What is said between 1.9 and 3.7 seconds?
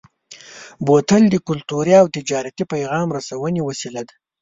او تجارتي پیغام رسونې